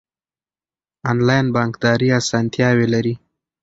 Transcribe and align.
انلاین 1.11 1.45
بانکداري 1.55 2.09
اسانتیاوې 2.19 2.87
لري. 2.93 3.13